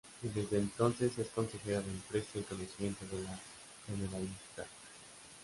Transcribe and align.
Y 0.23 0.29
desde 0.29 0.57
entonces, 0.57 1.15
es 1.19 1.27
Consejera 1.27 1.79
de 1.81 1.91
Empresa 1.91 2.39
y 2.39 2.41
Conocimiento 2.41 3.05
de 3.15 3.21
la 3.23 3.37
Generalitat. 3.85 4.65